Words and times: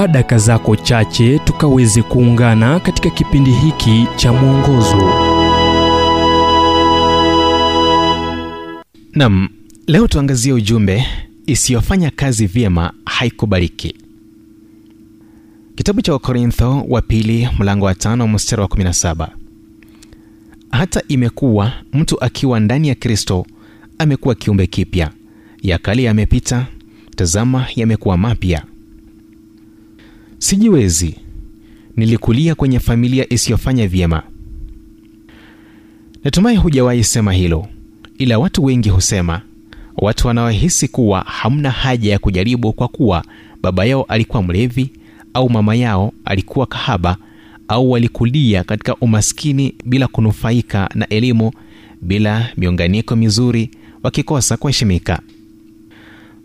chukua 0.00 0.12
daka 0.12 0.38
zako 0.38 0.76
chache 0.76 1.38
tukaweze 1.38 2.02
kuungana 2.02 2.80
katika 2.80 3.10
kipindi 3.10 3.50
hiki 3.50 4.06
cha 4.16 4.32
mwongozo. 4.32 5.12
Nam 9.14 9.48
leo 9.86 10.08
tuangazie 10.08 10.52
ujumbe 10.52 11.06
isiyofanya 11.46 12.10
kazi 12.10 12.46
vyema 12.46 12.92
haikubaliki. 13.04 13.94
Kitabu 15.74 16.02
cha 16.02 16.12
wakorintho 16.12 16.84
wa 16.88 17.02
pili 17.02 17.48
mlango 17.58 17.84
wa 17.86 17.94
tano 17.94 18.28
mstari 18.28 18.62
wa 18.62 18.68
17 18.68 19.28
hata 20.70 21.02
imekuwa 21.08 21.72
mtu 21.92 22.24
akiwa 22.24 22.60
ndani 22.60 22.88
ya 22.88 22.94
kristo 22.94 23.46
amekuwa 23.98 24.34
kiumbe 24.34 24.66
kipya. 24.66 25.10
Ya 25.62 25.78
kale 25.78 26.02
yamepita 26.02 26.66
tazama 27.16 27.66
yamekuwa 27.76 28.16
mapya 28.18 28.62
sijiwezi. 30.40 31.14
Nilikulia 31.96 32.54
kwenye 32.54 32.80
familia 32.80 33.32
isiyofanya 33.32 33.88
vyema. 33.88 34.22
Natumai 36.24 36.56
hujawahi 36.56 37.04
sema 37.04 37.32
hilo 37.32 37.66
ila 38.18 38.38
watu 38.38 38.64
wengi 38.64 38.88
husema. 38.88 39.40
Watu 39.96 40.26
wanaohisi 40.26 40.88
kuwa 40.88 41.20
hamna 41.20 41.70
haja 41.70 42.10
ya 42.12 42.18
kujaribu 42.18 42.72
kwa 42.72 42.88
kuwa 42.88 43.24
baba 43.62 43.84
yao 43.84 44.02
alikuwa 44.02 44.42
mlevi 44.42 44.90
au 45.34 45.50
mama 45.50 45.74
yao 45.74 46.12
alikuwa 46.24 46.66
kahaba 46.66 47.16
au 47.68 47.90
walikulia 47.90 48.64
katika 48.64 48.96
umaskini 48.96 49.74
bila 49.84 50.06
kunufaika 50.08 50.90
na 50.94 51.08
elimu 51.08 51.52
bila 52.02 52.48
miunganiko 52.56 53.16
mizuri 53.16 53.70
wakikosa 54.02 54.56
kuheshimika 54.56 55.20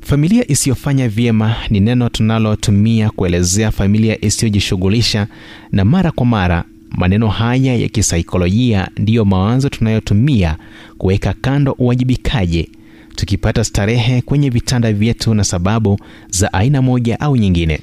familia 0.06 0.52
isiyofanya 0.52 1.10
vyema 1.10 1.56
ni 1.70 1.80
neno 1.80 2.10
tunalotumia 2.10 3.10
kuelezea 3.10 3.72
familia 3.72 4.26
isiyojishughulisha 4.26 5.28
na 5.72 5.86
mara 5.86 6.12
kwa 6.12 6.26
mara. 6.26 6.64
Maneno 6.98 7.28
haya 7.28 7.76
ya 7.76 7.90
kisaikolojia 7.90 8.88
ndiyo 8.98 9.26
mawazo 9.26 9.70
tunayotumia 9.70 10.58
kuweka 10.98 11.34
kando 11.42 11.72
uwajibikaji. 11.78 12.70
Tukipata 13.16 13.64
starehe 13.64 14.22
kwenye 14.22 14.50
vitanda 14.50 14.94
vyetu 14.94 15.34
na 15.34 15.44
sababu 15.44 16.00
za 16.30 16.54
aina 16.54 16.82
moja 16.82 17.20
au 17.20 17.36
nyingine. 17.38 17.80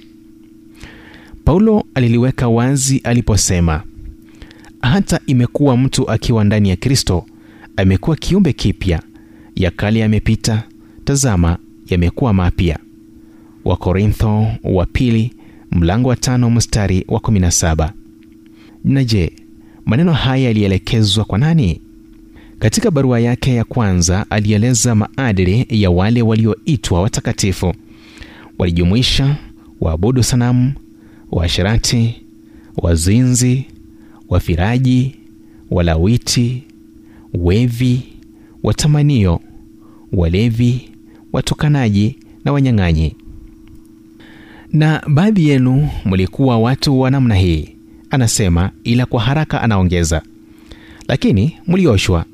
Paulo 1.45 1.85
aliliweka 1.95 2.49
wazi 2.49 2.99
aliposema 3.05 3.83
hata 4.83 5.21
imekuwa 5.27 5.77
mtu 5.77 6.11
akiwa 6.11 6.45
ndani 6.45 6.69
ya 6.71 6.77
kristo 6.77 7.27
amekuwa 7.77 8.17
kiumbe 8.17 8.53
kipya. 8.53 9.03
Ya 9.57 9.71
kale 9.71 10.01
yamepita. 10.01 10.63
Tazama 11.05 11.59
yamekuwa 11.89 12.33
mapya. 12.33 12.79
Wakorintho 13.65 14.47
wa 14.65 14.87
pili 14.87 15.33
mlango 15.71 16.09
wa 16.09 16.17
tano 16.17 16.51
mstari 16.51 17.05
wa 17.09 17.21
17 17.21 17.91
na 18.85 19.05
je 19.05 19.33
maneno 19.87 20.13
haya 20.13 20.45
yalielekezwa 20.45 21.25
kwa 21.25 21.39
nani? 21.39 21.81
Katika 22.59 22.91
barua 22.91 23.21
yake 23.21 23.55
ya 23.55 23.65
kwanza 23.65 24.27
alieleza 24.31 24.95
maadili 24.95 25.67
ya 25.71 25.91
wale 25.91 26.23
walioitwa 26.23 27.03
watakatifu. 27.03 27.75
Walijumuisha 28.59 29.37
waabudu 29.81 30.23
sanamu 30.23 30.73
waasherati 31.31 32.15
wazinzi 32.77 33.65
wafiraji 34.29 35.17
walawiti 35.71 36.63
wevi 37.35 38.03
watamanio 38.63 39.41
walevi 40.13 40.92
watukanaji 41.33 42.17
na 42.45 42.53
wanyang'anyi. 42.53 43.17
Na 44.73 45.03
baadhi 45.09 45.49
yenu 45.49 45.89
mlikuwa 46.05 46.59
watu 46.59 47.01
wa 47.01 47.11
namna 47.11 47.35
hii 47.35 47.69
anasema 48.11 48.71
ila 48.85 49.07
kwa 49.07 49.21
haraka 49.21 49.63
anaongeza. 49.63 50.23
Lakini 51.09 51.57
mlioshwa 51.67 52.25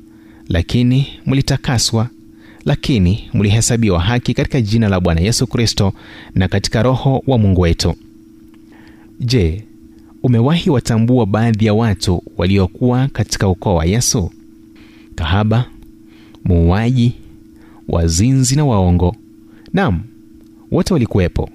lakini 0.49 1.07
mlitakaswa 1.25 2.09
lakini 2.65 3.29
mlihesabiwa 3.33 3.99
haki 3.99 4.33
katika 4.33 4.61
jina 4.61 4.89
la 4.89 4.99
bwana 4.99 5.21
yesu 5.21 5.47
kristo 5.47 5.93
na 6.35 6.47
katika 6.47 6.83
roho 6.83 7.23
wa 7.27 7.37
mungu 7.37 7.61
wetu. 7.61 7.95
Je 9.19 9.63
umewahi 10.23 10.69
watambua 10.69 11.25
baadhi 11.25 11.65
ya 11.65 11.73
watu 11.73 12.23
waliokuwa 12.37 13.07
katika 13.07 13.47
ukoo 13.47 13.75
wa 13.75 13.85
yesu? 13.85 14.31
Kahaba 15.15 15.65
muuaji 16.45 17.13
wazinzi 17.89 18.55
na 18.55 18.65
waongo. 18.65 19.15
Nam 19.73 19.99
wote 20.71 20.93
walikuwepo. 20.93 21.49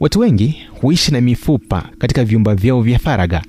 Watu 0.00 0.20
wengi 0.20 0.54
huishi 0.80 1.12
na 1.12 1.20
mifupa 1.20 1.88
katika 1.98 2.24
vyumba 2.24 2.54
vyao 2.54 2.82
vya 2.82 2.98
faraga 2.98 3.42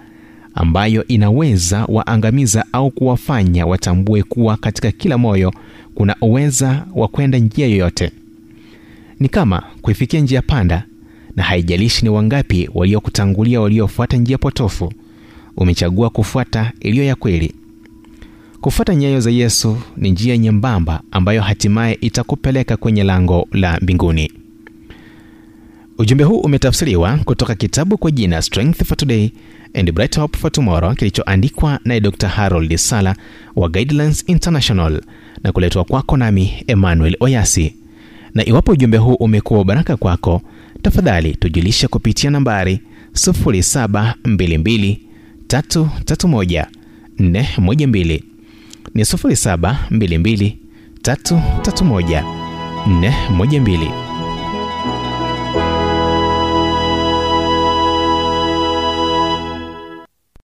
ambayo 0.54 1.08
inaweza 1.08 1.86
waangamiza 1.86 2.66
au 2.72 2.92
kuwafanya 2.92 3.66
watambue 3.66 4.24
kuwa 4.24 4.58
katika 4.58 4.92
kila 4.92 5.18
moyo 5.18 5.54
kuna 5.96 6.16
uweza 6.22 6.86
wa 6.96 7.08
kwenda 7.08 7.38
njia 7.38 7.68
yoyote. 7.68 8.12
Ni 9.20 9.30
kama 9.30 9.64
kuifikia 9.82 10.20
njia 10.20 10.42
panda 10.42 10.86
na 11.36 11.44
haijalishi 11.44 12.04
ni 12.06 12.10
wangapi 12.10 12.70
waliokutangulia 12.74 13.62
waliofuata 13.62 14.18
njia 14.18 14.38
potofu. 14.38 14.94
Umechagua 15.58 16.10
kufuata 16.10 16.72
iliyo 16.80 17.04
ya 17.04 17.16
kweli 17.16 17.54
kufuata 18.64 18.96
nyayo 18.96 19.20
za 19.20 19.32
yesu 19.32 19.78
ni 19.98 20.12
njia 20.12 20.38
nyembamba 20.38 21.02
ambayo 21.12 21.42
hatimaye 21.42 21.98
itakupeleka 22.02 22.78
kwenye 22.78 23.04
lango 23.04 23.48
la 23.52 23.80
mbinguni. 23.82 24.32
Ujumbe 25.98 26.24
huu 26.24 26.40
umetafsiriwa 26.40 27.18
kutoka 27.18 27.56
kitabu 27.56 27.98
kwa 27.98 28.12
jina 28.12 28.42
strength 28.42 28.84
for 28.84 28.98
today 28.98 29.30
and 29.74 29.92
bright 29.92 30.18
hope 30.20 30.38
for 30.38 30.52
tomorrow 30.52 30.94
kilichoandikwa 30.96 31.80
naye 31.86 32.00
dr 32.00 32.28
harold 32.28 32.76
sala 32.76 33.16
wa 33.56 33.70
guidelines 33.70 34.24
international 34.28 35.02
na 35.44 35.52
kuletwa 35.52 35.84
kwako 35.84 36.18
nami 36.18 36.54
emmanuel 36.68 37.18
oyasi. 37.20 37.76
Na 38.34 38.46
iwapo 38.46 38.72
ujumbe 38.72 38.98
huu 38.98 39.14
umekuwa 39.14 39.66
baraka 39.66 39.98
kwako 39.98 40.42
tafadhali 40.82 41.36
tujulishe 41.36 41.88
kupitia 41.88 42.30
nambari 42.32 42.80
722 43.14 44.98
331 45.48 46.66
412 47.20 48.33
ni 48.94 49.04
0722 49.04 50.56
331 51.04 52.24
412 52.88 53.92